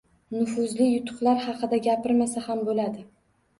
[0.37, 3.09] Nufuzli yutuqlar haqida gapirmasa ham bo'ladi